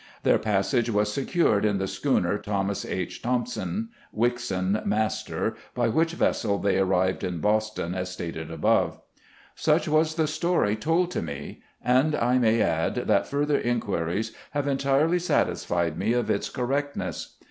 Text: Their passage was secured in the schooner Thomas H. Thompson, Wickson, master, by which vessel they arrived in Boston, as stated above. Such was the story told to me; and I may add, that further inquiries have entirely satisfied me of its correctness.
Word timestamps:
Their 0.23 0.39
passage 0.39 0.89
was 0.89 1.13
secured 1.13 1.63
in 1.63 1.77
the 1.77 1.87
schooner 1.87 2.39
Thomas 2.39 2.85
H. 2.87 3.21
Thompson, 3.21 3.89
Wickson, 4.11 4.81
master, 4.83 5.55
by 5.75 5.89
which 5.89 6.13
vessel 6.13 6.57
they 6.57 6.79
arrived 6.79 7.23
in 7.23 7.37
Boston, 7.39 7.93
as 7.93 8.09
stated 8.09 8.49
above. 8.49 8.99
Such 9.53 9.87
was 9.87 10.15
the 10.15 10.25
story 10.25 10.75
told 10.75 11.11
to 11.11 11.21
me; 11.21 11.61
and 11.83 12.15
I 12.15 12.39
may 12.39 12.63
add, 12.63 12.95
that 12.95 13.27
further 13.27 13.59
inquiries 13.59 14.33
have 14.53 14.65
entirely 14.67 15.19
satisfied 15.19 15.99
me 15.99 16.13
of 16.13 16.31
its 16.31 16.49
correctness. 16.49 17.35